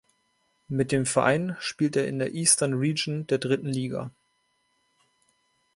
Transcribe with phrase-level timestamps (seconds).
[0.67, 4.09] Mit dem Verein spielt er in der Eastern Region der dritten Liga.